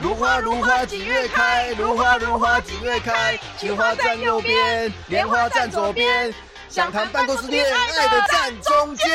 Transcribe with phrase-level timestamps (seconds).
[0.00, 1.72] 如花如花几月开？
[1.72, 3.36] 如花如花几月开？
[3.58, 6.32] 情花站右边，莲花站左边。
[6.68, 9.08] 想谈办公室恋爱的站中间。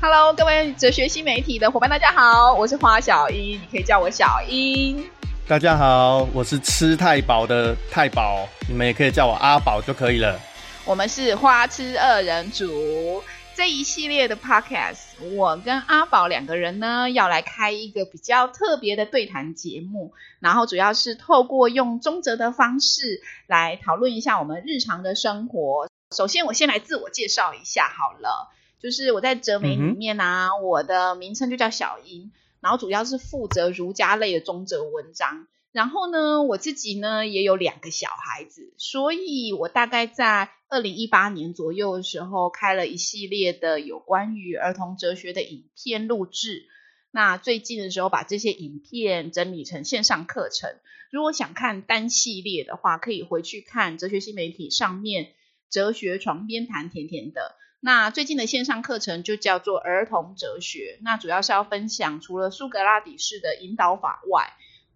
[0.00, 5.04] Hello，各位哲学新媒体的伙伴，大家好，我是花小英，你可以叫我小英。
[5.48, 10.40] 大家好，我是吃太饱的太饱，你们也可以叫我阿宝就可以了。
[10.84, 13.20] 我们是花痴二人组。
[13.56, 14.98] 这一系列的 podcast，
[15.36, 25.88] 我跟阿宝两个人呢，要来开一个比较特别的对谈节目，然后主要是透过用中哲的方式来讨论一下我们日常的生活。
[26.10, 35.46] 首先，我先来自我介绍一下好了，就是我在哲媒里面啊，嗯、我的名称就叫小英，然后主要是负责儒家类的中哲文章。
[35.74, 46.66] 然后呢，我自己呢也有两个小孩子，所以我大概在二零一八年左右的时候开了一系列的有关于儿童哲学的影片录制。
[47.10, 50.70] 那最近的时候把这些影片整理成线上课程。
[51.10, 55.32] 如果想看单系列的话，可以回去看哲学新媒体上面
[55.70, 57.56] 哲学床边谈甜甜的。
[57.80, 64.54] 那最近的线上课程就叫做儿童哲学，那主要是要分享除了苏格拉底式的引导法外，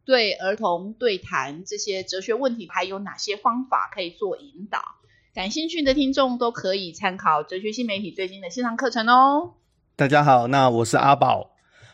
[0.08, 4.78] 对儿童对谈这些哲学问题，还有哪些方法可以做引导？
[5.34, 9.52] 感兴趣的听众都可以参考哲学新媒体最近的线上课程哦。
[9.96, 11.50] 大家好，那我是阿宝。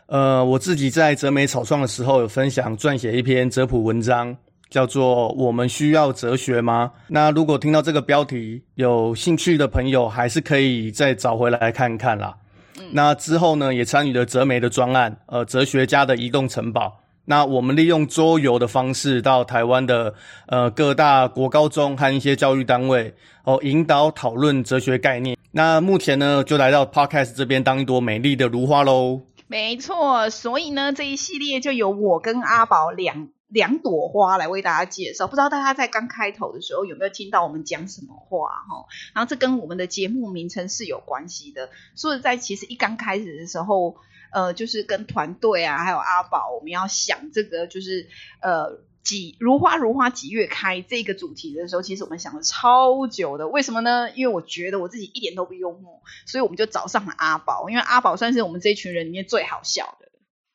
[0.06, 4.36] 呃，我自己在哲媒草创的时候有分享撰写一篇哲普文章，
[4.70, 6.92] 叫做《我们需要哲学吗》。
[7.08, 12.36] 那如果听到这个标题有兴趣的朋友，还是可以再找回来看看啦。
[12.78, 17.00] 嗯、那之后呢，也参与了哲媒的专案，呃，哲学家的移动城堡。
[17.26, 20.14] 那我们利用桌游的方式到台湾的
[20.46, 25.38] 呃各大国高中和一些教育单位哦，引导讨论哲学概念。
[25.52, 29.22] 那目前呢，就来到 Podcast 这边当一朵美丽的如花喽。
[29.46, 35.26] 没错，所以呢，这一系列就由我跟阿宝两两朵花来为大家介绍。
[35.26, 38.84] 不知道大家在刚开头的时候有没有听到我们讲什么话哈？
[39.14, 41.70] 然后这跟我们的节目名称是有关系的。
[41.96, 43.96] 说实在，其实一刚开始的时候。
[44.34, 48.08] 呃，就是跟团队啊，还有阿宝，我们要想这个，就是
[48.42, 53.46] 呃，几如花如花几月开这个主题的时候，其实我们想了超久的。
[53.46, 54.10] 为什么呢？
[54.16, 60.08] 因为我觉得我自己一点都不幽默，所以我们就找上了阿宝，因为阿宝算是我们这一群人里面最好笑的。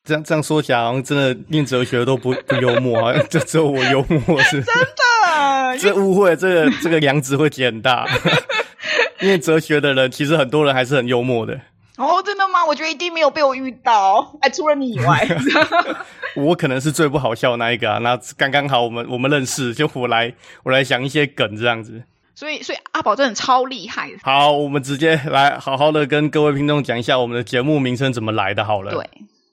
[0.04, 4.60] 这样这样说起来，好像真的念哲学都不不幽默，好像就只有我幽默是。
[4.64, 8.06] 真的，这误会，这个这个梁子会结很大。
[9.20, 11.60] 念哲学的人，其实很多人还是很幽默的。
[12.00, 12.64] 哦，真的吗？
[12.66, 15.28] 我觉得一定没有被我遇到，哎，除了你以外，
[16.34, 17.98] 我可能是最不好笑的那一个啊。
[17.98, 22.02] 那刚刚好，我们我们认识，就我来我来想一些梗这样子。
[22.34, 24.10] 所以，所以阿宝真的超厉害。
[24.22, 28.64] 好，我们直接来好好的跟各位听众讲一下我们的节目名称怎么来的。
[28.64, 29.06] 好了，对，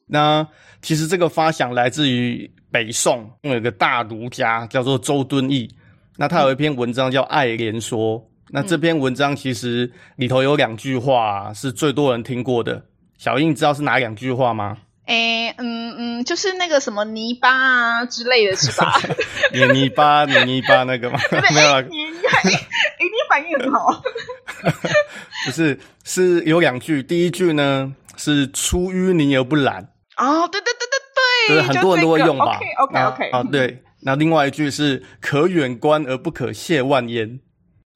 [0.06, 0.48] 那
[0.82, 5.70] 其实这个发想来自于北宋，有一个大儒家叫做周敦颐，
[6.16, 8.20] 那他有一篇文章叫《爱莲说》。
[8.52, 12.86] 那这篇文章其实里头有两句话是最多人听过的，
[13.18, 14.78] 小英，你知道是哪两句话吗？
[15.06, 18.94] 诶、欸，嗯嗯，就是那个什么泥巴啊之类的是吧？
[19.54, 21.18] 黏泥巴，黏泥巴那个吗？
[21.54, 24.02] 没有啊，你 你你反应很好。
[25.46, 29.90] 不是，是有两句，第一句呢是出淤泥而不染。
[30.18, 33.30] 哦，对对对对对，就是很多人都会用吧？OK OK OK。
[33.32, 33.82] 啊，对。
[34.02, 37.40] 那另外一句是可远观而不可亵玩焉。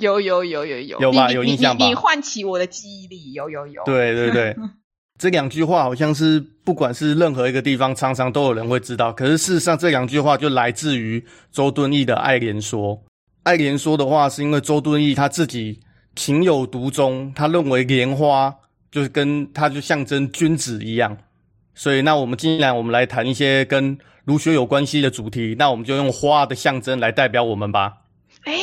[0.02, 1.86] 有有有有有有吧，有印象吧？
[1.86, 3.82] 你唤起我的记忆力，有有有。
[3.86, 4.56] 对对对，
[5.18, 9.14] 这两句话好像是不管是任何一个地方，常常都有人会知道。
[9.14, 12.98] 可是事实上，这两句话就来自于周敦颐的《爱莲说》。
[13.44, 15.80] 《爱莲说》的话，是因为周敦颐他自己
[16.16, 18.54] 情有独钟，他认为莲花
[18.92, 21.18] 就是跟他就象征君子一样。
[21.74, 27.94] 所以，那我们既然我们来谈一些跟儒学有关系的主题，那我们就用花的象征来代表我们吧。
[28.46, 28.60] 诶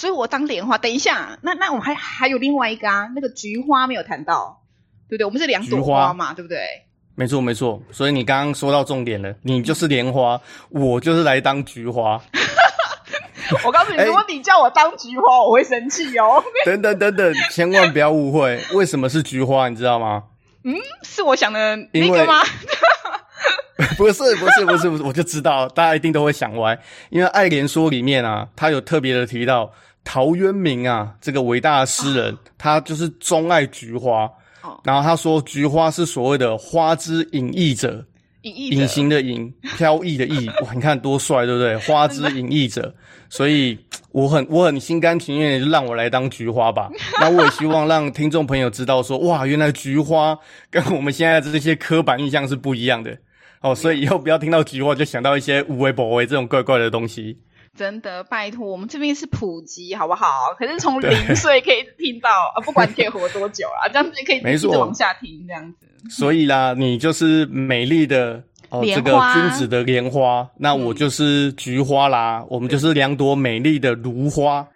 [0.00, 0.78] 所以我当莲花。
[0.78, 4.62] 等一下，那那我们还还有另外一个啊，那个菊花没有谈到，
[5.10, 5.26] 对不对？
[5.26, 6.58] 我们是两朵花嘛，对不对？
[7.16, 7.82] 没错没错。
[7.92, 12.18] 所以你刚刚说到重点了，你就是莲花，我就是来当菊花。
[13.62, 16.42] 我告诉你，如果你叫我当菊花，我会生气哦。
[16.64, 19.68] 等等等等，千万不要误会，为什么是菊花？
[19.68, 20.22] 你知道吗？
[20.64, 22.40] 嗯，是我想的那个吗？
[23.98, 26.78] 不是不是不是不是，我就知道大家一定都会想歪，
[27.10, 29.70] 因为《爱莲说》里面啊，他有特别的提到。
[30.04, 34.30] 陶渊明啊，这个伟大的诗人，他就是钟爱菊花。
[34.84, 38.04] 然后他说，菊花是所谓的花之隐逸者，
[38.42, 40.48] 隐形的隐， 飘逸的逸。
[40.62, 41.76] 哇，你看多帅，对不对？
[41.88, 42.94] 花之隐逸者，
[43.30, 43.78] 所以
[44.12, 46.90] 我很我很心甘情愿的就让我来当菊花吧。
[47.18, 50.38] 那我也希望让听众朋友知道说，哇，原来菊花
[50.70, 53.16] 跟我们现在的这些刻板印象是不一样的
[53.62, 53.74] 哦。
[53.74, 57.38] 所以以后不要听到菊花就想到一些无为不为这种怪怪的东西。
[57.80, 60.54] 真的，拜托，我们这边是普及，好不好？
[60.58, 66.10] 可是从零岁可以听到啊，不管你可以活多久啊，这样子可以一直往下听，这样子。
[66.10, 74.68] 所以啦，你就是美丽的哦，这个君子的莲花，那我就是菊花啦，嗯、我们就是两朵美丽的如花。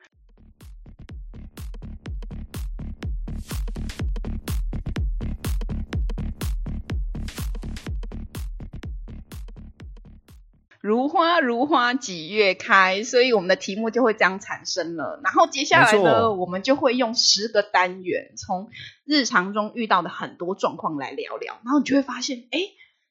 [10.84, 15.18] 如花如花几月开，所以我们的题目就会这样产生了。
[15.24, 18.68] 然后接下来呢，我们就会用十个单元，从
[19.06, 21.58] 日常中遇到的很多状况来聊聊。
[21.64, 22.60] 然后你就会发现，哎，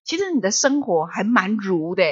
[0.03, 2.03] 其实你的生活还蛮如的。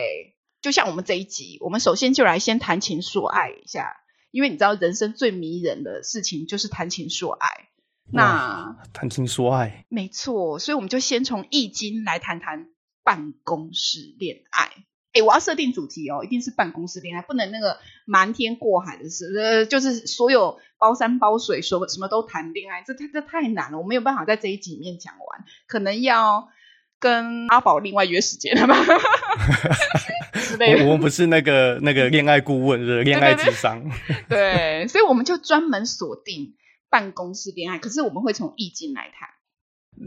[0.63, 3.98] 就像我们这一集，我们首先就来先谈情说爱一下，
[4.31, 7.68] 因为你知道人生最迷人的事情就是谈情说爱。
[8.12, 12.66] 那谈情说爱，没错，所以我们就先从易经来谈谈
[13.04, 14.72] 办公室恋爱。
[15.13, 26.48] 哎，我要设定主题哦，一定是办公室恋爱，不能那个瞒天过海的事，呃，就是所有包山包水，什么什么都谈恋爱，这太这太难了，我没有办法在这一集里面讲完，可能要
[27.00, 28.75] 跟阿宝另外约时间了吧？
[30.86, 33.84] 我们不是那个那个恋爱顾问，是恋爱智商。
[34.30, 36.56] 对，所以我们就专门锁定
[36.90, 39.30] 办公室恋爱，可是我们会从易经来谈。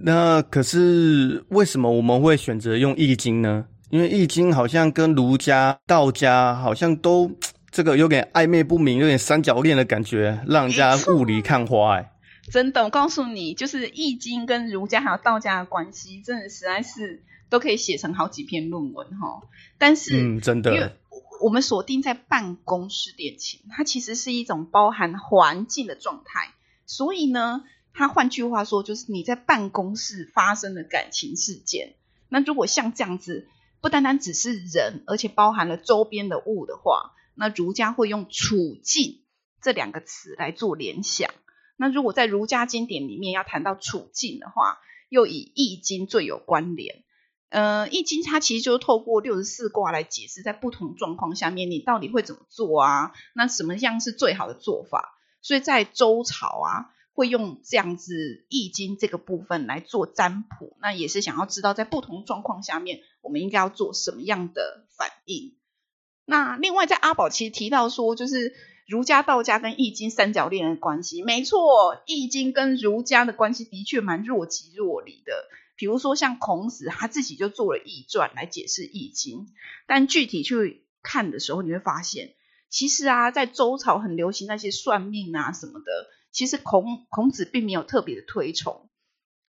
[0.04, 3.66] 那可是为什么我们会选择用易经呢？
[3.94, 7.30] 因为易经好像跟儒家、道家好像都
[7.70, 11.98] 这个有点暧昧不明，有点三角恋的感觉，让人家雾里看花。
[11.98, 12.10] 哎，
[12.50, 19.42] 真的，我告诉你，就是易经跟儒家还有道家的关系，真的实在是都可以写成好几篇论文哈。
[19.78, 20.90] 但是，嗯，真的，因为
[21.40, 26.48] 我们锁定在办公室恋情，它其实是一种包含环境的状态，
[26.84, 27.62] 所以呢，
[27.92, 31.94] 它换句话说，就是你在办公室发生的感情事件。
[32.28, 33.46] 那如果像这样子。
[33.84, 39.20] 不单单只是人，而且包含了周边的物的话，那儒家会用处境
[39.60, 41.30] 这两个词来做联想。
[41.76, 44.78] 那如果在儒家经典里面要谈到处境的话，
[45.10, 47.04] 又以易经最有关联。
[47.50, 53.12] 呃，易经它其实就是透过六十四卦来解释，在不同状况下面你到底会怎么做啊？
[53.34, 55.18] 那什么样是最好的做法？
[55.42, 56.90] 所以在周朝啊。
[57.14, 65.54] 会用这样子易经这个部分来做占卜，那也是想要知道在不同状况下面，我们应该要做什么样的反应。
[66.26, 68.52] 那另外在阿宝其实提到说，就是
[68.88, 75.32] 儒家、道家跟易经三角恋的关系，没错，易经跟儒家的关系的确蛮若即若离的。
[75.76, 79.48] 比如说像孔子他自己就做了易传来解释易经，
[79.86, 82.34] 但具体去看的时候，你会发现，
[82.68, 85.84] 其实啊，在周朝很流行那些算命啊什么的。
[86.34, 88.90] 其实孔孔子并没有特别的推崇，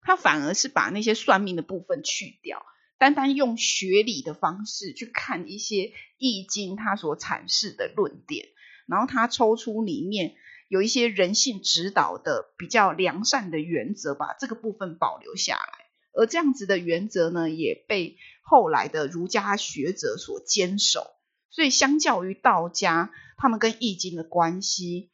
[0.01, 2.65] 他反而是把那些算命的部分去掉，
[3.00, 8.50] 单单用学理的方式去看一些易经他所阐释的论点，
[8.85, 10.35] 然后他抽出里面
[10.68, 15.85] 有一些人性指导的比较良善的原则，把这个部分保留下来。
[16.15, 21.07] 而这样子的原则呢，也被后来的儒家学者所坚守。
[21.50, 25.12] 所以相较于道家，他们跟易经的关系。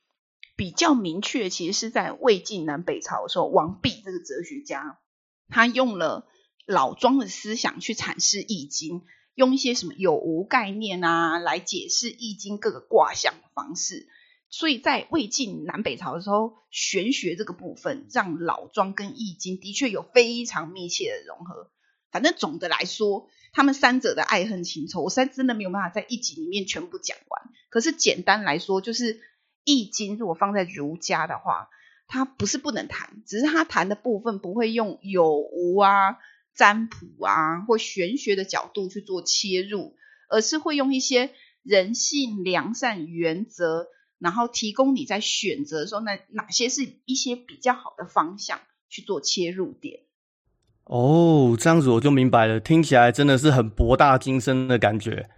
[0.60, 5.00] 比较明确，其实是在魏晋南北朝的时候，王弼这个哲学家，
[5.48, 6.28] 他用了
[6.66, 9.04] 老庄的思想去阐释易经，
[9.36, 14.10] 用一些什么有无概念啊来解释易经各个卦象的方式。
[14.50, 21.72] 所以在魏晋南北朝的时候，玄学这个部分让老庄跟易经的确有非常密切的融合。
[22.12, 27.50] 反正总的来说，他们三者的爱恨情仇，我实在真的没有办法在一集里面全部讲完。
[27.70, 29.22] 可是简单来说，就是。
[29.70, 31.70] 易经如果放在儒家的话，
[32.08, 36.18] 它不是不能谈，只是它谈的部分不会用有无啊、
[36.56, 39.96] 占卜啊或玄学的角度去做切入，
[40.28, 41.30] 而是会用一些
[41.62, 48.60] 人性良善原则，然后提供你在选择的时候，那哪些是一些比较好的方向
[48.90, 50.00] 去做切入点。
[50.86, 55.30] 哦，这样子我就明白了，听起来真的是很博大精深的感觉。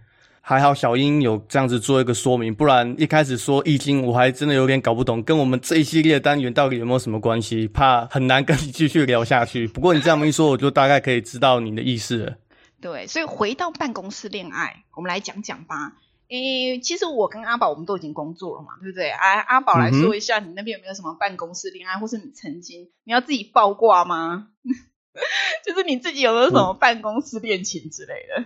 [0.44, 7.68] 还好小英有这样子做一个说明，不然一开始说易经，我还真的有点搞不懂，跟我们这一系列单元到底有没有什么关系？
[7.68, 9.68] 怕很难跟你继续聊下去。
[9.72, 12.36] 不过你这么一说，我就大概可以知道你的意思了。
[12.80, 15.92] 对，所以回到办公室恋爱，我们来讲讲吧。
[16.28, 19.10] 诶，其实我跟阿宝我们都已经工作了嘛，对不对？
[19.10, 24.48] 哎，阿宝来说一下，你那边有没有什么办公室恋爱，或是你曾经你要自己爆挂吗？
[25.64, 28.44] 就是你自己有没有什么办公室恋情之类的？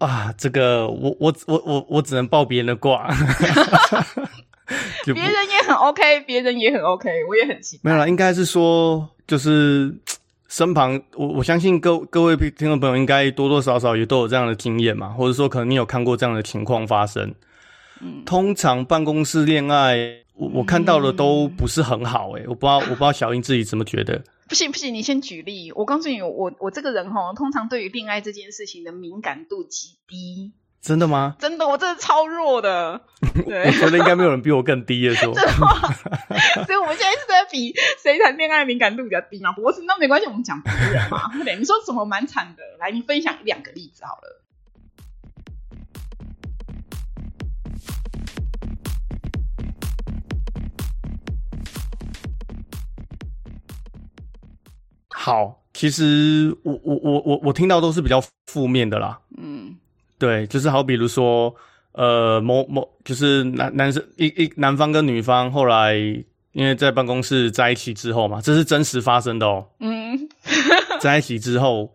[0.00, 3.06] 啊，这个我我我我我只能报别人的卦，
[5.04, 7.82] 别人也很 OK，别人也很 OK，我也很期待。
[7.84, 9.94] 没有啦，应该是说，就是
[10.48, 17.34] 身旁，我我相信各各位听众朋友应该多多少少也都有这样的经验嘛，或者说可能你有看过这样的情况发生。
[18.00, 19.96] 嗯，通常办公室恋爱，
[20.34, 24.22] 我我看到的都不是很好诶、欸，我不知道我不知道小英自己怎么觉得。
[24.50, 25.70] 不行不行，你先举例。
[25.70, 30.52] 我告诉你，我我这个人哈，通常对于恋爱这件事情的敏感度极低。
[30.80, 31.36] 真的吗？
[31.38, 33.00] 真的，我真的超弱的。
[33.46, 35.32] 对，我觉得应该没有人比我更低的说。
[35.36, 35.68] 真的吗？
[36.66, 39.52] 所以我们现在是在比谁谈恋爱敏感度比较低嘛？
[39.52, 41.30] 不是，那没关系，我们讲别人嘛。
[41.44, 42.62] 对，你说什么蛮惨的？
[42.80, 44.39] 来，你分享两个例子好了。
[55.22, 59.20] 好，其实我我我我我听到都是比较负面的啦。
[59.36, 59.76] 嗯，
[60.18, 61.54] 对，就是好比如说，
[61.92, 65.94] 呃，某某就是男男生一一男方跟女方后来
[66.52, 69.66] 因为在办公室在一起之后嘛，这是真实发生的哦。
[69.80, 70.18] 嗯，
[71.02, 71.92] 在一起之后，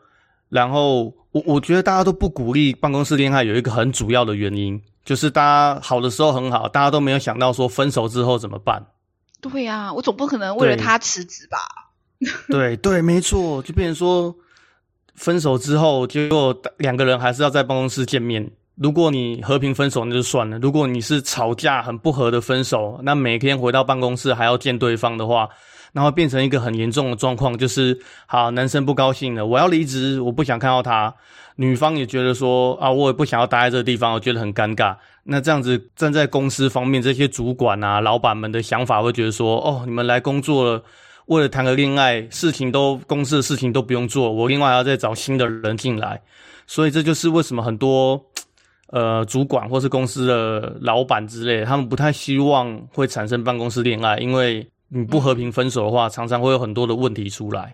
[0.49, 8.85] 然后我我觉得大家都不鼓励办公室恋爱，有一个很主要的原因，就是大家好的时候很好，大家都没有想到说分手之后怎么办。
[9.41, 11.57] 对呀，我总不可能为了他辞职吧。
[12.49, 14.35] 对 对，没错，就变成说，
[15.15, 18.49] 分手之后，结果两个人还是要在办公室见面。
[18.75, 25.47] 如果你和平分手，那就算了；如果你是吵架很不和的分手，那每天回到办公室还要见对方的话，
[25.93, 31.13] 那会变成一个很严重的状况，就是好，男生不高兴了，我要离职，我不想看到他；
[31.55, 34.93] 女方也觉得说啊，我也不想要待在这个地方，我觉得很尴尬。
[35.23, 40.83] 那这样子站在公司方面，这些主管啊、老板们的想法会觉得说，哦，你们来工作了。
[41.27, 46.21] 为了谈个恋爱，事情都公司的事情都不用做，我另外还要再找新的人进来，
[46.67, 48.23] 所以这就是为什么很多
[48.87, 57.73] 呃主管或是公司的老板之类，他们不太希望会产生办公室恋爱，因为你不和平分手的话，常常会有很多的问题出来，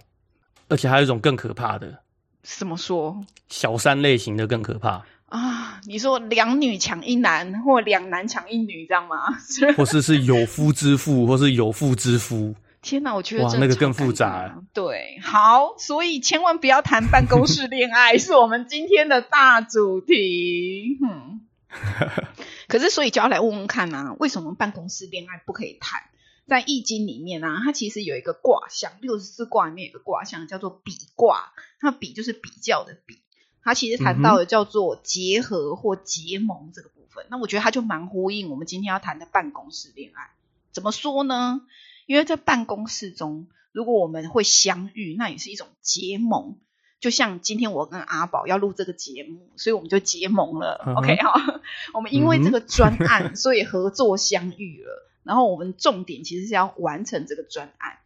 [0.70, 2.00] 而且还有一种更可怕的，
[2.44, 3.22] 怎么说？
[3.50, 5.82] 小三类型的更可怕啊？
[5.86, 9.18] 你说两女抢一男，或两男抢一女，这样吗？
[9.76, 12.56] 或是是有夫之妇，或是有妇之夫？
[12.82, 14.64] 天哪，我觉得哇，那个更复杂。
[14.74, 20.98] 对，好，所以千万不要谈办公室恋爱， 是我们今天的大主题。
[21.04, 21.42] 嗯，
[22.68, 26.02] 可是所以就要来问问看啊，为什么办公室恋爱不可以谈？
[26.48, 33.20] 在易经里面啊，它其实有一个卦象，六十四卦里面有一个卦象叫做比卦，那比就是比较的比，
[33.64, 37.26] 它其实谈到的叫做结合或结盟这个部分。
[37.26, 40.32] 嗯、那我觉得它就蛮呼应我们今天要谈的办公室恋爱。
[40.74, 41.62] 怎么说呢？
[42.06, 46.58] 因为在办公室中，如果我们会相遇，那也是一种结盟。
[47.00, 50.80] 就像今天我跟阿宝要录这个节目，所以我们就结盟了。
[50.86, 51.00] Uh huh.
[51.00, 51.62] OK 哈，
[51.96, 55.10] 我们因为这个专案，所以合作相遇了。
[55.24, 57.98] 然后我们重点其实是要完成这个专案。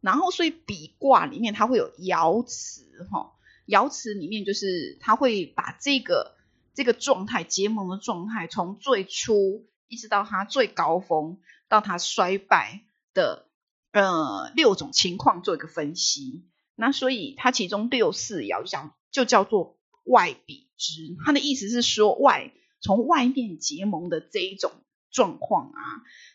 [0.00, 3.32] 然后所以比卦里面它会有爻辞哈，
[3.66, 6.36] 爻辞里面就是它会把这个
[6.72, 11.38] 这个状态结盟的状态，从最初一直到它最高峰，
[11.68, 12.82] 到它衰败
[13.16, 13.46] 的。
[13.92, 16.44] 呃，六种情况做一个分析，
[16.74, 24.70] 那所以它其中六四爻就讲就叫做外比之，它的意思是说外从外面结盟的这一种
[25.10, 25.80] 状况啊，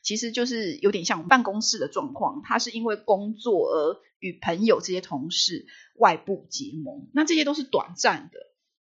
[0.01, 5.67] 其实就是有点像办公室的状况，它是因为工作而与朋友这些同事
[6.00, 8.39] 外部结盟，那这些都是短暂的，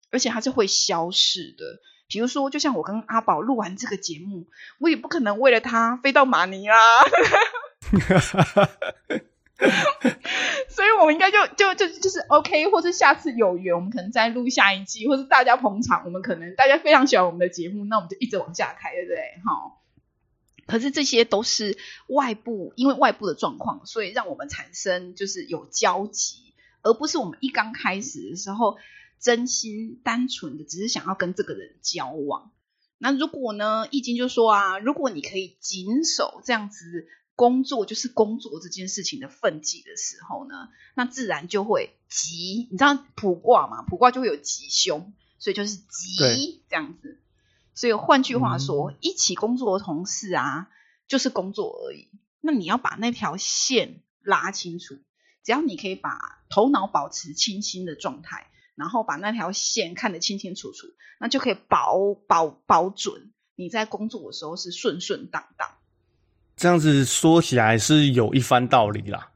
[0.09, 1.81] 而且它是会消逝的。
[2.07, 4.47] 比如说，就像我跟阿宝录完这个节目，
[4.79, 6.75] 我也不可能为了他飞到马尼拉。
[10.67, 19.17] 所以，我们应该就就就就是 OK，或是下次有缘，我们可能再录下一季，或是大家捧场，我们可能大家非常喜欢我们的节目，那我们就一直往下开，对不对？
[19.45, 19.81] 好。
[20.67, 28.77] 可是这些都是外部，因为外部的状况，所以让我们产生就是有交集，而不是我们一刚开始的时候
[29.19, 32.51] 真心单纯的只是想要跟这个人交往。
[32.97, 37.07] 那如果呢，易经就说啊，如果你可以谨守这样子。
[37.35, 42.67] 工作就是工作这件事情的分际的时候呢，那自然就会吉。
[42.71, 43.81] 你知道卜卦嘛？
[43.81, 47.19] 卜卦就会有吉凶，所以就是吉对这样子。
[47.73, 50.69] 所以换句话说，嗯、一起工作的同事啊，
[51.07, 52.07] 就是工作而已。
[52.39, 54.95] 那你要把那条线拉清楚，
[55.43, 60.87] 只要你可以把头脑保持清新的状态，然后把那条线看得清清楚楚，
[61.19, 65.71] 那就可以保保保准你在工作的时候是顺顺当当。
[66.55, 69.27] 这样子说起来是有一番道理啦，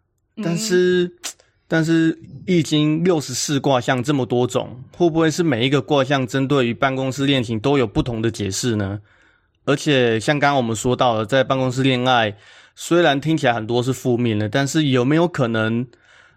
[0.44, 1.12] 但是，嗯、
[1.68, 9.00] 但是易经六十四卦象这么多种，会不会是每一个卦象针对于办公室恋情都有不同的解释呢？
[9.66, 12.36] 而且像刚刚我们说到了，在办公室恋爱，
[12.74, 15.86] 虽然听起来很多是负面的，但是有没有可能，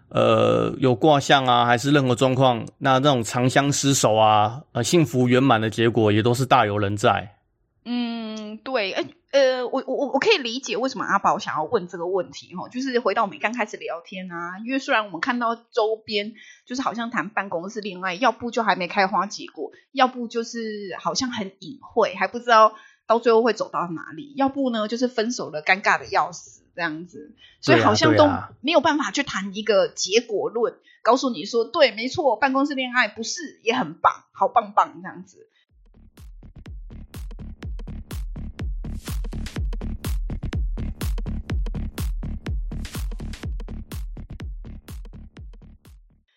[0.09, 7.37] 呃，有卦象啊，还是任何状况，那那种长相厮守啊，呃，幸福圆满的结果，也都是大有人在。
[7.85, 16.33] 嗯，对，诶呃，我我我可以理解为什么阿宝想要问这个问题哈，就是回到我们刚开始聊天啊，因为虽然我们看到周边
[16.65, 22.75] 就是好像谈办公室恋爱，要不就还没开花结果，要不就是好像很隐晦，还不知道
[23.07, 28.29] 到最后会走到哪里，要不呢就是分手了，尴尬的要死这样子，所以好像都
[28.61, 35.47] 没有办法去谈一个结果论，告诉你说对，没错，办公室恋爱不是也很棒，好棒棒这样子。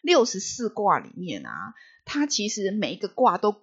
[0.06, 3.56] 六十四卦里面啊，它其实每一个卦都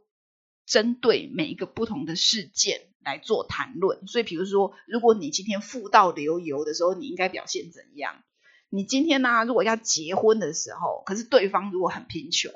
[0.66, 4.06] 针对每一个不同的事件来做谈论。
[4.08, 8.22] 所以，比如说，如果你今天富到流油的时候，你应该表现怎样？
[8.70, 12.52] 你今天呢、啊，如果要结婚的时候，可是对方如果很贫穷，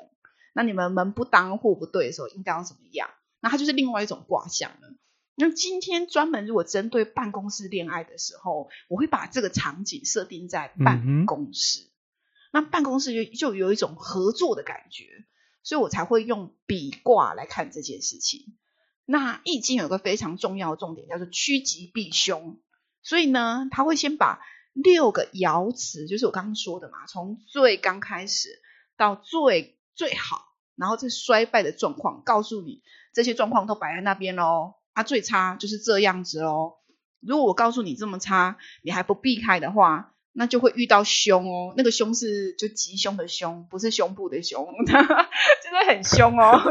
[0.52, 3.08] 那你们门不当户不对的时候，应该要怎么样？
[3.40, 4.92] 那它就是另外一种卦象了。
[5.34, 11.84] 那今天专门如果针对办公室恋爱的时候，我会把这个场景设定在办公室。
[11.84, 11.87] 嗯
[12.58, 15.04] 那办公室就就有一种合作的感觉，
[15.62, 18.56] 所以我才会用比卦来看这件事情。
[19.04, 22.58] 那易经有个非常重要的重点，叫做趋吉避凶。
[23.00, 24.40] 所以呢，他会先把
[24.72, 28.48] 六个爻辞，就是我刚刚说的嘛，从最刚开始
[28.96, 30.42] 到最最好，
[30.74, 32.82] 然后这衰败的状况，告诉你
[33.14, 34.74] 这些状况都摆在那边喽。
[34.94, 36.78] 啊，最差就是这样子喽。
[37.20, 46.62] 如果我告诉你这么差，你还不避开的话，那就会遇到凶哦，那个凶是就吉凶的凶，不是胸部的胸， 真的很凶哦。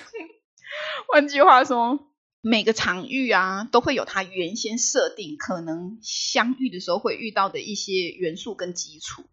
[1.12, 2.00] 换句话说，
[2.40, 9.24] 每个场域啊，都会有它原先设定可能相遇的时候会遇到的一些元素跟基础。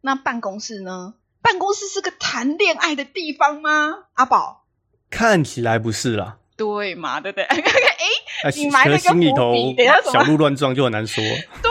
[0.00, 1.12] 那办公室呢？
[1.42, 4.04] 办公室是个谈恋爱的地方吗？
[4.14, 4.64] 阿宝，
[5.10, 6.38] 看起来不是啦。
[6.56, 7.20] 对嘛？
[7.20, 7.44] 对不对？
[7.52, 11.22] 哎，你埋了个伏笔，等下小鹿乱撞就很难说。
[11.62, 11.70] 对。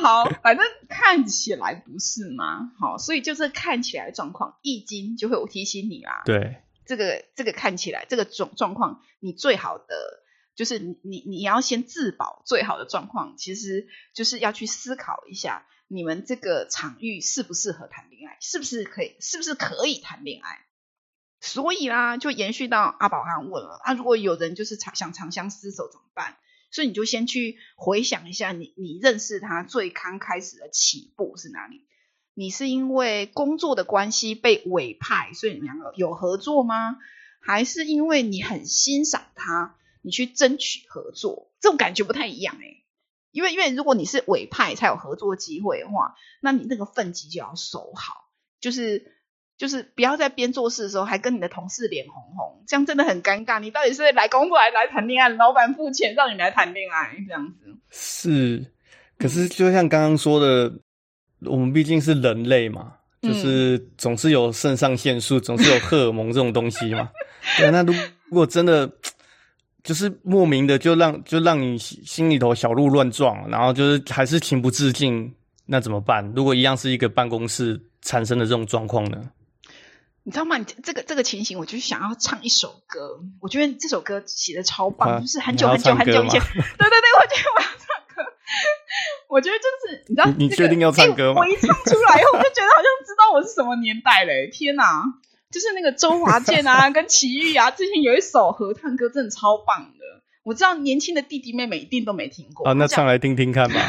[0.00, 2.72] 好，反正看起来不是吗？
[2.78, 6.22] 好，所以就是看起来状况，易经就会有提醒你啦。
[6.24, 9.84] 对，这个这个看起来这个状状况，你最好的
[10.54, 20.60] 就是你你你要先自保，最好的状况其实就是要去思考一下，你们这个场域适不适合谈恋爱，是不是可以，是不是可以谈恋爱？
[21.40, 26.36] 所以啦，就延续到阿宝刚刚问了，啊，如果有人就是长想长相厮守怎么办？
[26.70, 31.82] 所以你就先去回想一下你，你认识他最刚开始的起步是哪里？
[32.34, 36.98] 你是因为工作的关系被委派，所以你们两个有合作吗？
[37.40, 41.50] 还是因为你很欣赏他，你去争取合作？
[41.60, 42.84] 这种感觉不太一样诶。
[43.30, 48.30] 因为因为如果你是委派才有合作机会的话，那你那个分级就要守好，
[48.60, 49.16] 就是。
[49.60, 53.60] 就是不要在边做事的时候还跟你的同事脸红红，这样真的很尴尬。
[53.60, 55.28] 你到底是来工作还是来谈恋爱？
[55.28, 57.76] 老板付钱让你来谈恋爱，这样子。
[57.90, 58.64] 是，
[59.18, 60.80] 可是就像刚刚说的，嗯、
[61.40, 67.10] 我们毕竟是人类嘛，就是总是有肾上腺素，总是有荷尔蒙这种东西嘛。
[67.58, 67.92] 对，那如
[68.30, 68.90] 果真的
[69.84, 75.30] 就是莫名的就让就让你心里头小鹿乱撞，然后就是还是情不自禁，
[75.66, 76.32] 那怎么办？
[76.34, 79.22] 如果一样是一个办公室产生的这种状况呢？
[80.30, 80.58] 你知道吗？
[80.58, 83.18] 你这个这个情形，我就是想要唱一首歌。
[83.40, 86.40] 我觉得这首歌写的超棒，啊、就是很久很久很久以前。
[86.54, 88.32] 对对对，我觉得我要唱歌。
[89.28, 91.42] 我觉得就是你知道，你确定要唱歌吗？
[91.42, 94.48] 欸、我一唱出来我就觉得好像知道我是什么年代嘞！
[94.52, 95.02] 天哪，
[95.50, 100.22] 就是那个周华健啊， 跟齐豫啊，之前有一首合唱歌，真的超棒的。
[100.44, 102.68] 我知道年轻的弟弟妹妹一定都没听过。
[102.68, 103.80] 啊，那唱来听听看吧。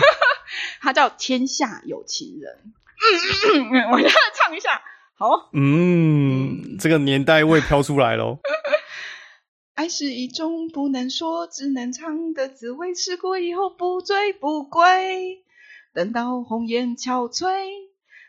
[0.82, 2.52] 他叫《天下有情人》。
[2.66, 4.82] 嗯嗯嗯，我要唱一下。
[5.22, 8.40] 好，嗯，这个年代味飘出来喽。
[9.76, 15.44] 爱是一种不能说只能尝的滋味，吃过以后不醉不归。
[15.94, 17.46] 等到红颜憔悴，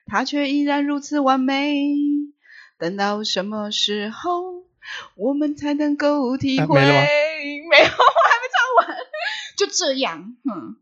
[0.05, 1.83] 它却依然如此完美。
[2.78, 4.66] 等到什么时候，
[5.16, 6.78] 我们才能够体会？
[6.78, 7.62] 啊、没？
[7.70, 8.98] 没有，我还没唱完。
[9.57, 10.76] 就这样，嗯。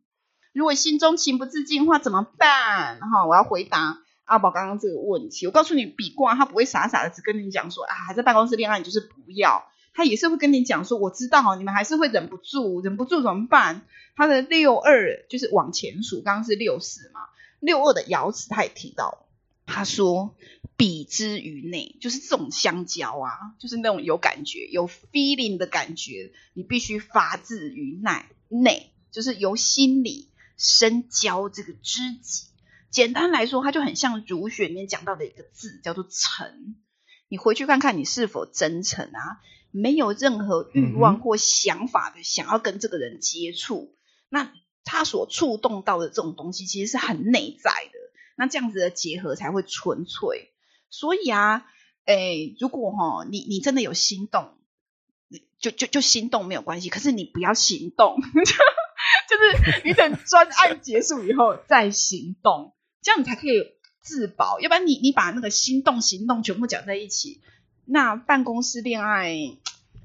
[0.52, 2.98] 如果心中情不自禁的话，怎么办？
[2.98, 4.00] 哈，我要回答。
[4.30, 9.68] 阿宝刚刚这个问题，我告诉你，比卦他不会傻傻的只跟你讲说啊，还在办公室恋爱，你就是不要。
[9.92, 13.82] 他也是会跟你讲说，我知道你们还是会忍不住，忍不住怎么办？
[14.14, 17.22] 他的六二就是往前数，刚刚是六四嘛，
[17.58, 19.26] 六二的爻辞他也提到，
[19.66, 20.36] 他说
[20.76, 32.44] 比之于内，就是这种相交啊，就是那种有感觉、有 feeling 的感觉，你必须发自于内内，就是由心里深交这个知己。
[32.90, 36.76] 简单来说，它就很像儒学里面讲到的一个字，叫做诚。
[37.28, 39.40] 你回去看看你是否真诚啊？
[39.70, 43.96] 没有任何欲望或想法的想要跟这个人接触，嗯、
[44.30, 47.98] 那他所触动到的这种东西，其实是很内在的。
[48.36, 50.50] 那这样子的结合才会纯粹。
[50.88, 51.66] 所以啊，
[52.06, 54.58] 诶，如果哈，你你真的有心动，
[55.60, 58.16] 就就就心动没有关系，可是你不要行动，
[59.28, 64.60] 就是你等专案结束以后再行动，这样你才可以自保。
[64.60, 67.40] 要不然你你把那个心动行动全部讲在一起，
[67.84, 69.36] 那办公室恋爱，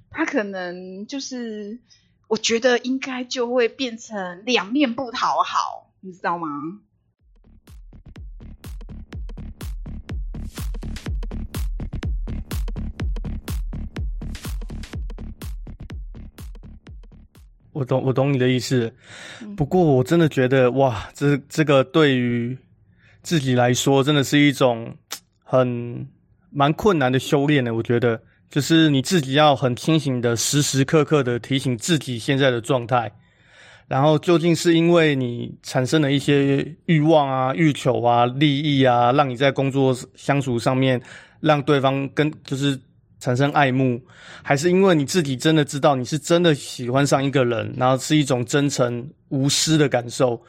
[0.09, 1.79] 他可能就是，
[2.27, 6.47] 我觉得应该就会变成两面不讨好，你知道吗？
[17.73, 18.95] 我懂，我懂你的意思。
[19.57, 22.57] 不过，我真的觉得，哇，这这个对于
[23.25, 24.95] 自己来说，真的是一种
[25.43, 26.07] 很
[26.51, 27.73] 蛮困难的修炼的。
[27.73, 33.11] 我觉得，就是你自己要很清醒的，时时刻刻的提醒自己现在的状态。
[33.87, 41.01] 然后，究竟是因为你产生了一些欲望啊、欲求啊、利益啊，让你在工作相处上面，
[41.41, 42.79] 让对方跟就是。
[43.17, 43.99] 产生爱慕，
[44.43, 50.39] 还是因为你自己真的知道你是真的喜欢上一个人，然后是一种真诚无私的感受。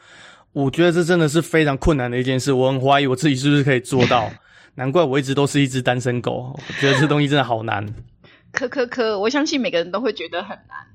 [0.57, 4.31] 我觉得这真的是非常困难的一件事，我很怀疑我自己是不是可以做到。
[4.73, 7.93] 难怪我一直都是一只单身狗，我觉得这东西真的好难。
[8.51, 10.87] 可可可，我相信每个人都会觉得很难。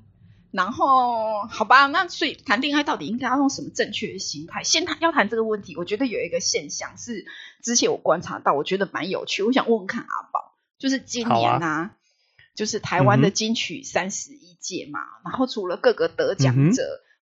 [0.51, 4.63] 然后，好吧，那所以谈恋爱到底应该要用什么正确的心态？
[4.65, 7.25] 先谈要谈这个问题，我觉得有一个现象是
[7.63, 10.57] 之前我观察到，我觉得蛮有趣，我想问问看阿宝。
[10.77, 11.91] 就是今年呐、啊，啊、
[12.53, 16.83] 就是台湾的金曲三十一届嘛，嗯、然后除了各个得奖者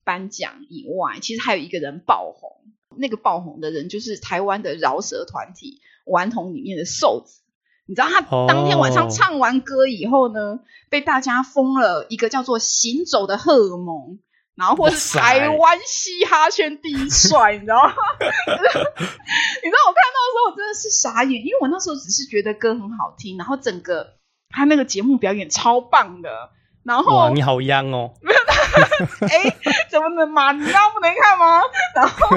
[0.08, 2.52] 颁奖以外，嗯、其实还有一个人爆红。
[2.96, 7.42] 那个爆红的人就是台湾的饶舌团体顽童里面的瘦子。
[7.86, 14.18] 你知道他当天晚上唱完歌以后呢，哦、被大家封了一个叫做“行走的荷尔蒙”，
[14.56, 17.92] 然后或是台湾嘻哈圈第一帅，你知道吗？
[18.18, 24.14] 你知道我看到的时候，我真的是傻眼，因为我那时候只是觉得歌很好听，然后整个
[24.48, 26.30] 他那个节目表演超棒的。
[26.88, 28.14] 然后，你好央哦！
[29.20, 29.56] 哎，
[29.90, 30.52] 怎么能嘛？
[30.52, 31.60] 你知道不能看吗？
[31.94, 32.36] 然后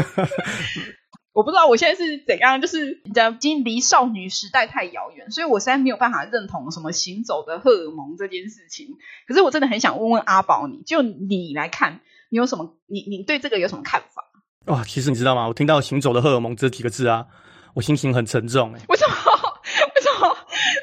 [1.31, 8.97] 我不知道我现在是怎样，就是你知道已经离少女时代太遥远，所以我实在没有办法认同什么行走的荷尔蒙这件事情。
[9.25, 12.75] 可是我真的很想问问阿宝，你就你来看，你有什么？
[12.87, 14.25] 你你对这个有什么看法？
[14.65, 15.47] 哇，其实你知道吗？
[15.47, 17.27] 我听到“行走的荷尔蒙”这几个字啊，
[17.75, 18.73] 我心情很沉重。
[18.73, 19.15] 哎，为什么？
[19.95, 20.37] 为什么？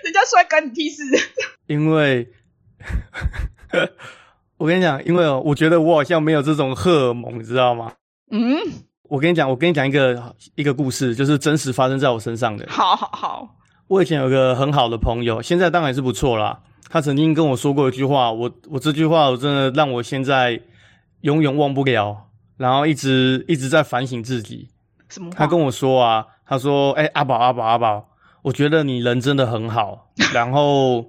[0.04, 1.02] 人家说干你屁事？
[1.66, 2.33] 因为，
[4.59, 7.92] 我跟你讲，因为哦，我觉得我好像没有这种荷尔蒙，你知道吗？
[8.31, 8.57] 嗯，
[9.04, 12.66] 我跟你讲，我跟你讲一个一个故事，就是真实发生在我身上的。
[12.68, 13.48] 好好好，
[13.87, 16.59] 我以前有个很好的朋友，现在当然是不错啦。
[16.90, 20.61] 他曾经跟我说过一句话，我我这句话我真的让我现在
[21.20, 22.16] 永远忘不了。
[22.57, 24.68] 然后一直一直在反省自己。
[25.09, 25.31] 什么？
[25.37, 28.09] 他跟我说啊，他说：“哎、欸，阿宝阿宝阿宝，
[28.42, 31.04] 我觉得你人真的很好，然后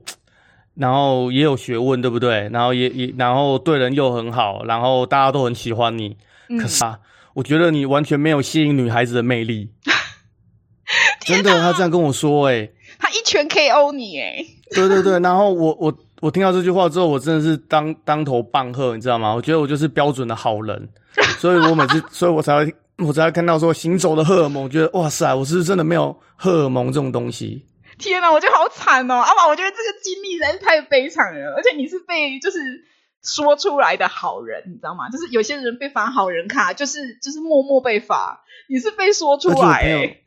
[0.80, 2.50] 然后也有学问，对不对？
[2.54, 6.16] 然后也也然后对人又很好，然后大家都很喜欢你。
[6.48, 6.98] 嗯、可是啊，
[7.34, 9.70] 我觉得你完全没有吸引女孩子的魅力。
[11.26, 15.20] ”真的，他这样跟我说、欸，哎，他一拳 KO 你、欸，哎，对对对。
[15.20, 19.36] 然后我我我听到这句话之后，我真的是当当头棒喝，你知道吗？
[19.36, 20.90] 我觉得我就是标准的好人。
[21.38, 27.64] 所以我每次， 所以我才会，我才会看到说行走的荷尔蒙，我觉得哇塞，我是不是真的没有荷尔蒙这种东西？
[28.00, 32.86] 天哪，我觉得好惨哦，阿宝，我觉得这个经历实在是太悲惨了，而且你是被就是
[33.22, 35.10] 说出来的好人，你知道吗？
[35.10, 40.24] 就是有些人被发好人卡，就是就是默默被发，你是被说出来、欸，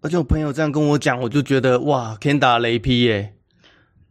[0.00, 3.34] 而且我朋友这样跟我讲，我就觉得哇，天打雷劈耶、欸。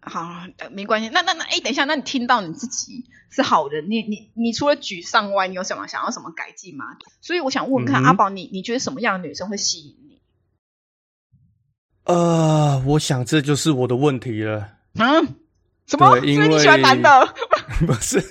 [0.01, 0.27] 好，
[0.71, 1.09] 没关系。
[1.09, 6.85] 那那那，哎，等一下，那你听到你自己是好人，你你你除了沮丧外，你有什么想要什么改进吗？
[7.21, 10.08] 所以我想问问看，嗯、阿宝，你你觉得什么样的女生会吸引你？
[12.05, 14.67] 呃，我想这就是我的问题了。
[14.99, 15.35] 嗯，
[15.85, 16.17] 什么？
[16.19, 17.09] 因为你喜欢男的？
[17.85, 18.21] 不是，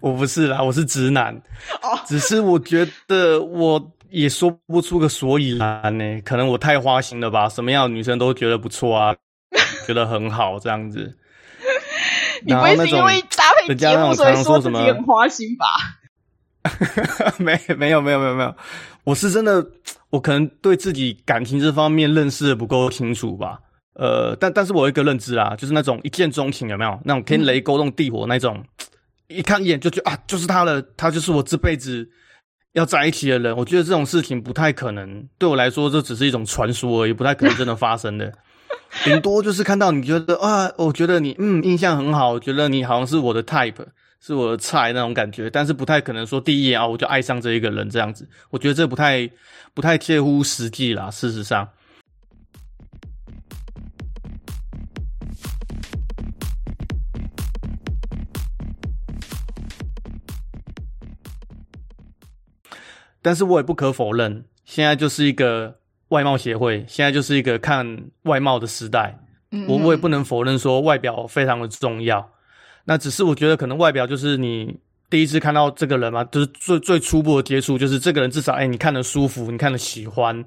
[0.00, 1.34] 我不是啦，我是直男。
[1.82, 7.48] 哦，只是我觉得我也说不出个所以然呢，可能我太花心了吧？
[7.48, 9.14] 什么样的女生都觉得不错啊。
[9.86, 11.16] 觉得很好，这样子。
[12.42, 15.66] 你不会是因为搭配节目所以说自己很花心吧？
[17.38, 18.54] 没，没有，没有，没有，没有。
[19.04, 19.64] 我是真的，
[20.10, 23.58] 我可能对自己感情这方面认识的不够清楚吧。
[23.94, 26.98] 呃，但但是我有一个认知啊，就是那种一见钟情有没有？
[27.04, 32.08] 那种天雷勾动地火那种，嗯、一看一眼就觉得啊，就是他了，他就是我这辈子
[32.72, 33.56] 要在一起的人。
[33.56, 38.32] 我觉得这种事情不太可能，对我来说这只是一种传说而已，不太可能真的发生的。
[39.04, 43.74] 顶多就是看到你觉得啊，我觉得你嗯印象很好，我觉得你好像是我的 type，
[44.26, 48.26] 是我的菜那种感觉，但是不太可能说第一眼啊我就爱上这一个人这样子。
[48.48, 49.30] 我觉得这不太
[49.74, 51.68] 不太切乎实际啦，事实上。
[63.20, 69.18] 但是我也不可否认，现在就是一个外貌协会，现在就是一个看外貌的时代。
[69.50, 72.30] 嗯，我我也不能否认说外表非常的重要。
[72.84, 74.76] 那只是我觉得可能外表就是你
[75.10, 80.44] 第一次看到这个人嘛，就是最最初步的接触，就是这个人至少哎，你看得舒服，你看得喜欢，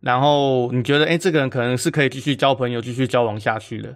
[0.00, 3.94] 然后你觉得哎，这个人可能是可以继续交朋友、继续交往下去的。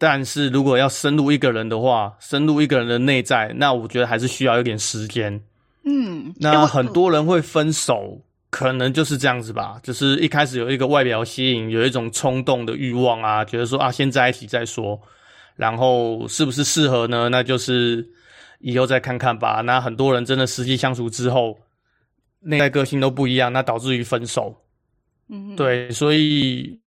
[0.00, 5.40] 但是如果要深入一个人的话，深入一个人的内在，那我觉得还是需要一点时间。
[5.84, 15.00] 嗯，那很多人会分手，可能就是这样子吧，就是一开始有一个外表吸引，有一种冲动的欲望啊，觉得说啊，先在一起再说，
[15.58, 17.28] 然后是不是适合呢？
[17.28, 18.08] 那就是
[18.60, 19.60] 以后再看看吧。
[19.60, 21.58] 那很多人真的实际相处之后，
[22.40, 24.62] 内在个性都不一样，那导致于分手。
[25.28, 26.80] 嗯，对，所以。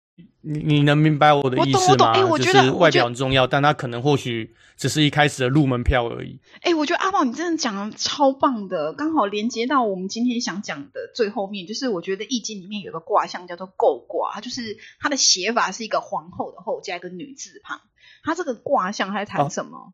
[0.42, 2.14] 你你能明白我的意思吗？
[2.26, 6.40] 我觉得外表很重要，但他可能或许只是一开始的入门票而已。
[6.62, 17.82] 哎、欸，我觉得阿宝你真的讲的超棒的，刚好连接到我们今天想讲的最后面，就是我觉得易经里面有个卦象叫做姤卦，它就是它的写法是一个皇后的后加一个女字旁。
[18.24, 19.94] 它这个卦象他在谈什么？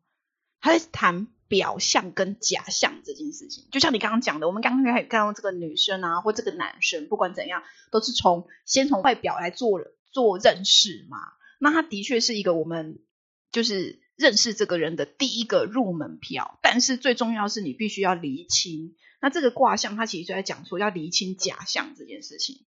[0.62, 3.68] 它、哦、在谈表象跟假象这件事情。
[3.72, 9.82] 就像你刚刚讲的，我们刚刚看到这个女生啊，或这个男生，不管怎样，都是从先从外表来做。
[10.12, 11.18] 做认识嘛，
[11.60, 13.00] 那他的确是一个我们
[13.52, 16.58] 就是认识这个人的第一个入门票。
[16.62, 18.96] 但是最重要是你必须要厘清。
[19.20, 22.66] 那这个卦象，它其实就在讲说要厘清假象这件事情。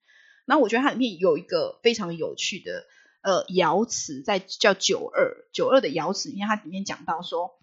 [0.47, 2.87] 那我觉得它里面有一个非常有趣的
[3.25, 7.57] 呃爻辞，在叫九二九二的爻辞，因为它里面讲到说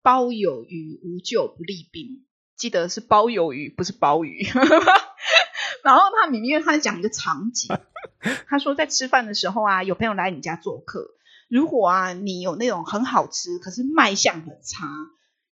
[0.00, 2.24] 包有鱼，无咎不利兵。
[2.56, 4.46] 记得是包有鱼，不是包鱼。
[5.84, 7.76] 然后他里面他讲一个场景。
[8.46, 11.10] 他说，在吃饭的时候啊，有朋友来你家做客。
[11.48, 14.86] 如果啊，你有那种很好吃，可是卖相很差，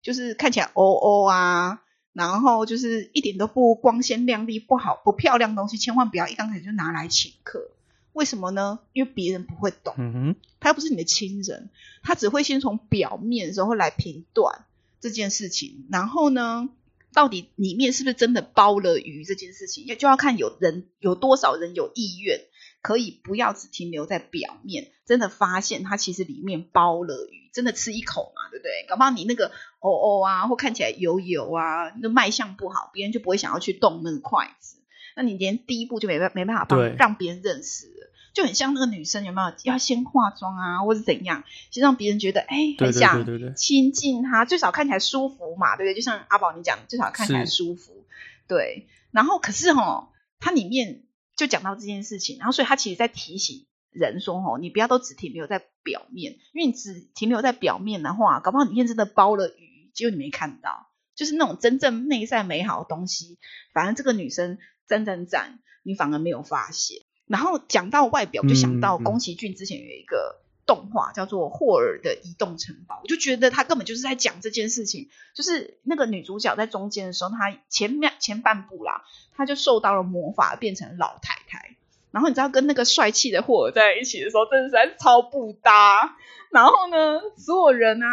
[0.03, 7.71] 就是看起来欧欧啊，然后就是一点都不光鲜亮丽、不好、不漂亮的东西，千万不要一刚开始就拿来请客。
[8.19, 8.81] 为什么呢？
[8.93, 11.71] 因为别人不会懂，嗯哼，他又不是你的亲人，
[12.03, 14.65] 他只会先从表面的时候来评断
[15.01, 16.69] 这件事情，然后呢，
[17.15, 22.41] 到底里面是不是真的包了鱼这件事情，也就要看有人有多少人有意愿。
[22.81, 28.87] 可以不要只停留在表面，真的发现它其实里面包了鱼，真的吃一口嘛，对不对？
[28.89, 29.49] 搞不好你那个
[29.81, 34.77] 哦哦啊，或看起来油油啊，那卖相不好，别人就不会想要去动那个筷子。
[35.17, 37.98] 那你连第一步就没办没办法帮让别人认识了，
[38.39, 43.25] 就很像那个女生有没有要先化妆啊，或者怎样，先让别人觉得哎很想
[43.57, 45.95] 亲近她，最少看起来舒服嘛，对不对？
[45.95, 48.05] 就像阿宝你讲，最少看起来舒服，
[48.47, 48.87] 对。
[49.11, 51.03] 然后可是哦，它里面。
[51.37, 63.39] 就讲到这件事情，然后所以他其实在提醒人说：“哦，你不要都只停留在表面，因为你只停留在表面的话，搞不好里面真的包了鱼，结果你没看到，就是那种真正内在美好的东西。
[63.73, 67.03] 反正这个女生赞赞赞，你反而没有发现。
[67.29, 75.09] 然后讲到外表，就想到宫崎骏之前有一个。”动画叫做《霍尔的移动城堡》，我就觉得他根本就是在讲这件事情。
[75.33, 79.03] 就是那个女主角在中间的时候，她前面前半部啦，
[79.35, 81.77] 她就受到了魔法，变成老太太。
[82.11, 86.19] 然后你知道跟那个帅气的霍尔在一起的时候，真的是超不搭。
[86.51, 88.07] 然后呢，所有人啊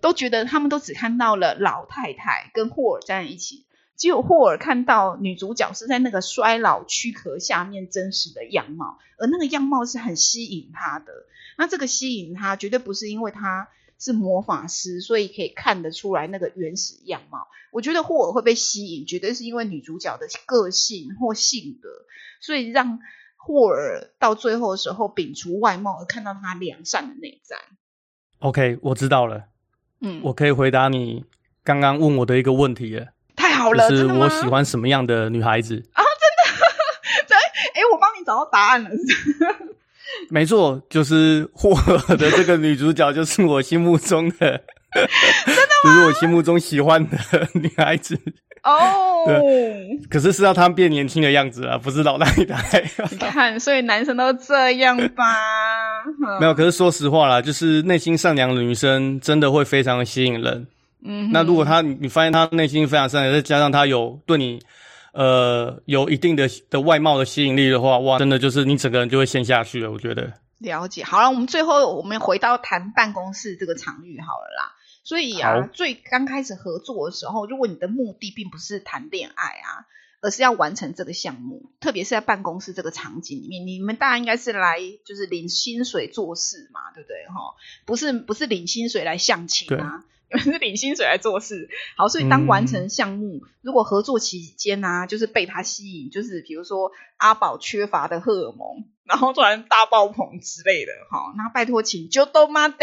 [0.00, 3.64] 都觉得他们都只看到了老太太跟霍尔在一起。
[4.00, 11.12] 只有霍尔看到女主角是在那个衰老躯壳下面真实的样貌，而那个样貌是很吸引他的。
[11.58, 17.48] 那这个吸引他，绝对不是因为他是魔法师，所以可以看得出来那个原始样貌。
[17.72, 21.90] 我觉得霍尔会被吸引，绝对是因为女主角的个性或性格，
[22.40, 23.00] 所以让
[23.36, 27.58] 霍尔到最后的时候摒除外貌，而看到他良善的内在。
[28.38, 29.44] OK，我知道了。
[30.00, 31.26] 嗯，我可以回答你
[31.62, 33.08] 刚刚问我的一个问题了。
[33.60, 36.02] 好了，就是我喜欢什么样的女孩子啊？
[36.02, 37.26] 真的？
[37.28, 37.36] 对，
[37.74, 38.90] 哎，我帮你找到答案了。
[40.28, 44.60] 没错，就是霍尔的这个女主角，就是我心目中的。
[44.92, 47.16] 真的就是我心目中喜欢的
[47.54, 48.18] 女孩子。
[48.64, 52.56] 哦，对，可是是要他们变年轻的样子啊，不是老大一代。
[53.10, 55.24] 你看，所以男生都这样吧？
[56.40, 60.66] 没有，可是说实话啦，就是内心善良的女生真的会非常的吸引人。
[61.02, 64.62] 嗯，那如果他你发现他内心非常善良，再加上他有对你
[65.12, 69.90] 呃有一定的的外貌的吸引力的话，哇，真的就是你整个人就会陷下去了。
[69.90, 70.32] 我觉得。
[70.58, 74.76] 了解，好了，我们最后我们回到谈办公室这个场域好了啦。
[75.02, 79.88] 所以啊，最刚开始合作的时候，如果你的目的并不是谈恋爱啊，
[80.20, 87.26] 而是要完成这个项目，特别是在办公室这个场景里面，你们大家应该是来就是领薪水做事嘛，对不对？
[87.28, 87.54] 哈，
[87.86, 90.06] 不是不是领薪水来相亲啊，对
[90.38, 91.68] 是领薪水来做事。
[91.96, 102.76] 好，所以当完成项目，嗯、如果合作期间啊，就是被他吸引，就是比如说阿宝缺乏的荷尔蒙，然后突然大爆棚之类的，哈，那拜托请就都妈的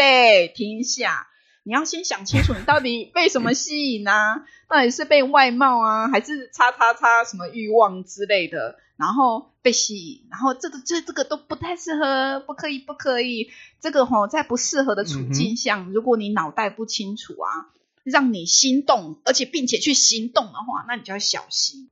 [0.54, 1.26] 停下。
[1.64, 4.46] 你要先想清楚，你到底被什么吸引啊？
[4.70, 13.48] 到底是被外貌啊，还是叉叉叉什么欲望之类的，然后被吸引，然后这个这这个都不太适合，不可以不可以。
[13.80, 17.70] 这个吼、哦，在不适合的处境下，嗯、如果你脑袋不清楚啊，
[18.02, 21.88] 让你心动，而且并且去行动的话，那你就要小心。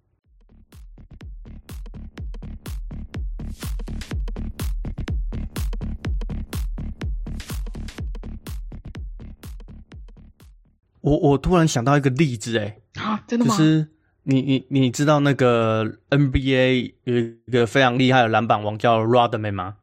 [11.00, 13.56] 我我突然想到一个例子，哎，啊，真的吗？
[13.56, 13.95] 就是
[14.28, 19.76] 你你你知道那个 NBA 有一个非常厉害的篮板王叫 Rodman 吗？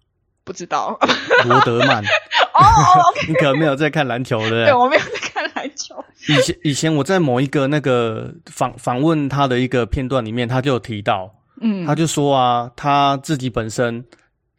[0.44, 1.00] 不知道，
[1.46, 2.04] 罗德曼。
[2.54, 4.74] 哦哦，你可能没有在看篮球，的对？
[4.74, 5.96] 我没有在看篮球。
[6.28, 14.04] 以前以前我在某一个那个访访问他的一个片段里面，他就有提到，嗯，他就说啊，他自己本身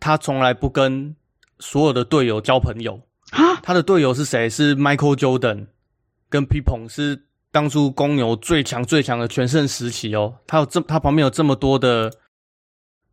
[0.01, 1.15] 他从来不跟
[1.59, 2.99] 所有的队友交朋友
[3.33, 4.49] 啊，他的队友是谁？
[4.49, 5.67] 是 Michael Jordan。
[6.31, 7.23] 跟皮蓬是
[7.55, 12.13] 当初公牛最强最强的全盛时期哦，他有这他旁边有这么多的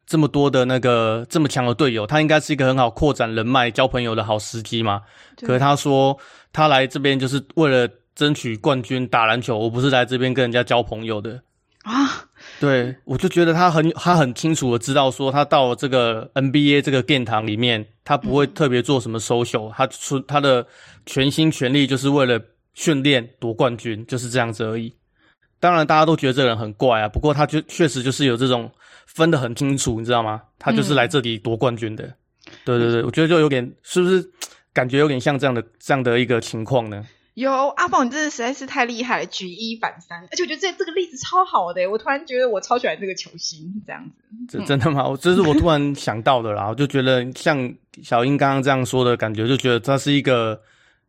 [0.07, 5.03] 这么多的那个这么强的队友，他应该是一个很好扩展人脉、交朋友的好时机嘛。
[5.41, 6.17] 可是他说
[6.51, 11.39] 他来这边就是为了争取冠军、打篮球，我不是来这边跟人家交朋友的
[11.83, 12.25] 啊。
[12.59, 20.65] 对，我就觉得他很他很清楚的知道说，他到了这个 NBA 这个殿堂里面，他不会特别做什么 social，嗯，他出他的
[21.05, 22.41] 全心全力就是为了。
[22.73, 24.93] 训练夺冠军就是这样子而已。
[25.59, 27.07] 当然，大家都觉得这个人很怪啊。
[27.07, 28.71] 不过，他就确实就是有这种
[29.05, 30.41] 分得很清楚，你知道吗？
[30.57, 32.03] 他就是来这里夺冠军的。
[32.03, 32.15] 嗯、
[32.65, 34.27] 对对对，我觉得就有点，是不是
[34.73, 37.05] 感觉有点像这样的这样的一个情况呢？
[37.35, 40.19] 有阿宝，你真的实在是太厉害了，举一反三。
[40.31, 44.03] 而且我觉得这这个例子超好的，我突然觉得我超喜欢这个球星这样
[44.47, 44.57] 子。
[44.57, 45.07] 这真的吗？
[45.07, 46.67] 我这是我突然想到的啦。
[46.69, 50.59] 我就觉得像小英刚刚这样说的感觉，就觉得他是一个。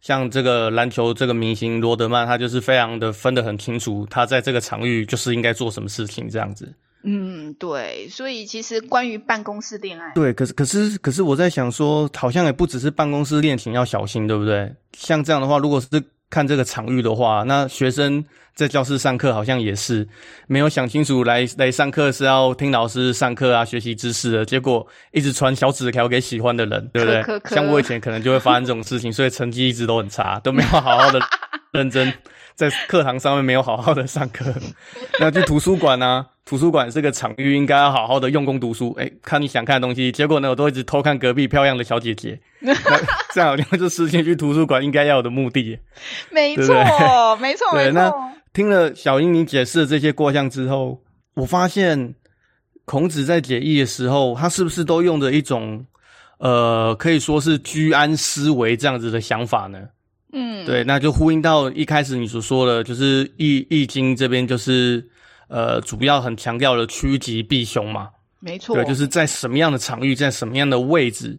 [0.03, 6.75] 像这个篮球这个明星罗德曼，他就是非常的分得很清楚，他在这个场域就是应该做什么事情这样子。
[7.05, 14.73] 嗯，对，所以其实关于办公室恋爱，对，可是可是可是我在想说，好像也不只是办公室恋情要小心，对不对？
[14.93, 15.89] 像这样的话，如果是
[16.33, 20.09] 看这个场域的话，那学生在教室上课好像也是
[20.47, 27.23] 没有想清楚来，来来上课是要听老师上课啊，学习知识的，结果一直传小纸条给喜欢的人，对不对？
[27.23, 31.21] 可可可像我以前可能就会发生这种事情，所以成绩一直都很差，都没有好好的
[31.73, 32.11] 认真
[32.55, 34.55] 在课堂上面没有好好的上课。
[35.21, 36.27] 那去图书馆呢？
[36.45, 38.93] 图书馆是个场域，应该要好好的用功读书。
[38.99, 42.39] 诶，看你想看的东西，结果呢，我都一直偷看隔壁漂亮的小姐姐。
[42.59, 42.75] 那
[43.33, 45.79] 这样好像就实现去图书馆应该要有的目的。
[46.31, 47.85] 没错，对对 没错，对。
[47.87, 47.93] 没错。
[47.93, 48.13] 那
[48.53, 51.01] 听了小英你解释的这些过项之后，
[51.35, 52.15] 我发现
[52.85, 55.87] 孔子在解义的时候，他是不是都用着一种
[56.39, 59.79] 呃，可以说是居安思危这样子的想法呢？
[60.33, 65.09] 嗯，对，那就呼应到一开始你所说的，就是易易经这边就是。
[65.53, 68.09] 呃，主要很强调的趋吉避凶嘛，
[68.41, 71.39] 没错，对，就是在什么样的场域，在什么样的位置，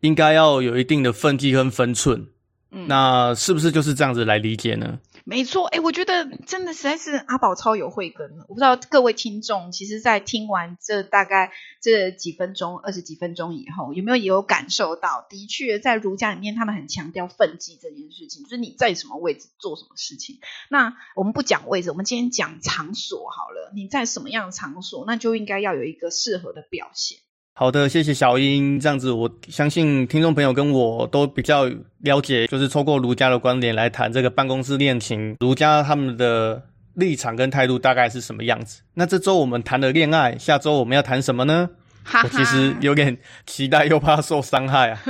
[0.00, 2.26] 应该要有一定的分际跟分寸。
[2.72, 4.98] 嗯，那是不是就是这样子来理解呢？
[5.24, 8.38] 没错，哎，我觉得真的实在是阿宝超有慧根。
[8.48, 15.24] 我不知道各位听众，其实，在听完这大概这几分钟、二十几分钟以后，有没有也有感受到？
[15.28, 20.40] 的确，在儒家里面，他们很强调分际这件事情，就是你在什么位置做什么事情。
[20.68, 23.70] 那我们不讲位置，我们今天讲场所好了。
[23.74, 27.18] 你在什么样的场所，那就应该要有一个适合的表现。
[27.54, 28.80] 好的，谢谢小英。
[28.80, 31.64] 这样子，我相信听众朋友跟我都比较
[31.98, 36.62] 了解，就是透过儒家的观点来谈这个办公室恋情，儒家他们的
[36.94, 38.80] 立场跟态度大概是什么样子。
[38.94, 41.68] 那这周我们谈了恋爱，下周我们要谈什么呢？
[42.04, 45.02] 哈哈，我其实有点期待，又怕受伤害啊。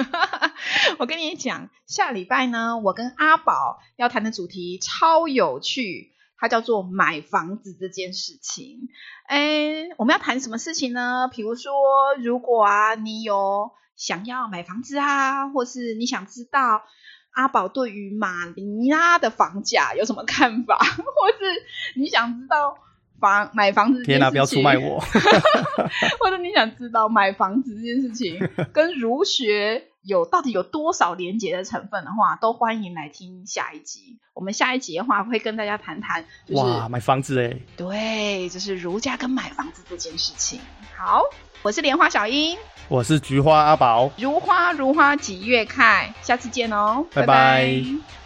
[0.99, 6.11] 我跟你讲，下礼拜呢，我跟阿宝要谈的主题超有趣，
[6.43, 8.89] 它叫做买房子这件事情。
[9.29, 11.31] 哎，我们要谈什么事情呢？
[11.33, 11.73] 比如说，
[12.21, 16.83] 如果啊，你有想要买房子啊，或是你想知道
[17.31, 21.63] 阿宝对于马尼拉的房价有什么看法， 或是
[21.95, 22.77] 你想知道。
[23.23, 24.99] 房买房子这件事情，天哪，不要出卖我！
[26.19, 34.19] 或者你想知道买房子这件事情 跟儒学有到底有多少连结的成分的话，都欢迎来听下一集。
[34.35, 40.59] 我们下一集的话会跟大家谈谈，就是哇，买房子哎，对，就是儒家跟买房子这件事情。
[40.97, 41.23] 好，
[41.63, 42.59] 我是莲花小英，
[42.89, 47.27] 我是菊花阿宝，如花如花几月开，下次见哦，拜拜。
[47.27, 48.22] 拜拜